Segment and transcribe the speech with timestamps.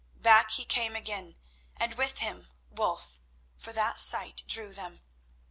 [0.19, 1.37] Back he came again,
[1.77, 3.19] and with him Wulf,
[3.55, 5.03] for that sight drew them.